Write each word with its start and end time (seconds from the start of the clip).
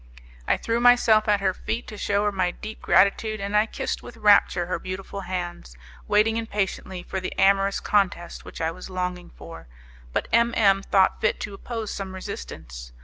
I 0.47 0.57
threw 0.57 0.79
myself 0.79 1.27
at 1.27 1.41
her 1.41 1.53
feet 1.53 1.85
to 1.89 1.95
shew 1.95 2.23
her 2.23 2.31
my 2.31 2.49
deep 2.49 2.81
gratitude, 2.81 3.39
and 3.39 3.55
I 3.55 3.67
kissed 3.67 4.01
with 4.01 4.17
rapture 4.17 4.65
her 4.65 4.79
beautiful 4.79 5.21
hands, 5.21 5.77
waiting 6.07 6.37
impatiently 6.37 7.03
for 7.03 7.19
the 7.19 7.37
amorous 7.37 7.79
contest 7.79 8.43
which 8.43 8.61
I 8.61 8.71
was 8.71 8.89
longing 8.89 9.29
for; 9.29 9.67
but 10.11 10.27
M 10.33 10.55
M 10.57 10.81
thought 10.81 11.21
fit 11.21 11.39
to 11.41 11.53
oppose 11.53 11.93
some 11.93 12.15
resistance. 12.15 12.91